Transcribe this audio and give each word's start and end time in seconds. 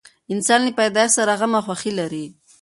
انسان 0.33 0.59
له 0.67 0.71
پیدایښت 0.79 1.15
سره 1.17 1.31
غم 1.39 1.51
او 1.57 1.63
خوښي 1.65 1.91
لري. 1.99 2.25